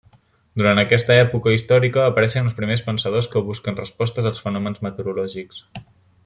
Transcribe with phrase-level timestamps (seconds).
[0.59, 5.63] Durant aquesta època històrica apareixen els primers pensadors que busquen respostes als fenòmens meteorològics.